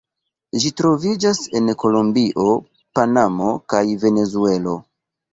[0.61, 2.45] Ĝi troviĝas en Kolombio,
[2.99, 4.75] Panamo kaj Venezuelo.